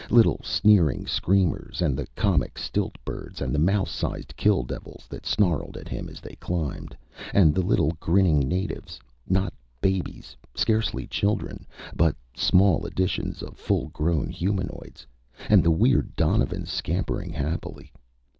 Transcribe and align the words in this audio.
Little 0.09 0.39
sneering 0.43 1.05
screamers 1.05 1.79
and 1.79 1.95
the 1.95 2.07
comic 2.15 2.57
stilt 2.57 2.95
birds 3.05 3.39
and 3.39 3.53
the 3.53 3.59
mouse 3.59 3.91
size 3.91 4.25
kill 4.35 4.63
devils 4.63 5.05
that 5.09 5.27
snarled 5.27 5.77
at 5.77 5.87
him 5.87 6.09
as 6.09 6.19
they 6.21 6.33
climbed. 6.37 6.97
And 7.35 7.53
the 7.53 7.61
little 7.61 7.91
grinning 7.99 8.47
natives 8.49 8.99
not 9.29 9.53
babies, 9.79 10.35
scarcely 10.55 11.05
children, 11.05 11.67
but 11.95 12.15
small 12.35 12.87
editions 12.87 13.43
of 13.43 13.57
full 13.57 13.89
grown 13.89 14.29
humanoids. 14.29 15.05
And 15.49 15.61
the 15.63 15.69
weird 15.69 16.15
donovans 16.15 16.71
scampering 16.71 17.29
happily. 17.33 17.91